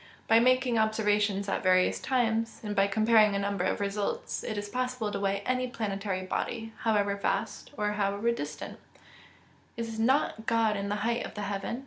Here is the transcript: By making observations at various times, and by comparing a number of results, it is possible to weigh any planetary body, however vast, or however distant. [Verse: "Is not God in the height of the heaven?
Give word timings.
By 0.27 0.39
making 0.39 0.79
observations 0.79 1.47
at 1.47 1.61
various 1.61 1.99
times, 1.99 2.59
and 2.63 2.75
by 2.75 2.87
comparing 2.87 3.35
a 3.35 3.37
number 3.37 3.63
of 3.65 3.79
results, 3.79 4.43
it 4.43 4.57
is 4.57 4.67
possible 4.67 5.11
to 5.11 5.19
weigh 5.19 5.41
any 5.45 5.67
planetary 5.67 6.23
body, 6.23 6.73
however 6.79 7.15
vast, 7.15 7.69
or 7.77 7.91
however 7.91 8.31
distant. 8.31 8.79
[Verse: 9.77 9.87
"Is 9.89 9.99
not 9.99 10.47
God 10.47 10.75
in 10.75 10.89
the 10.89 11.05
height 11.05 11.23
of 11.23 11.35
the 11.35 11.41
heaven? 11.43 11.79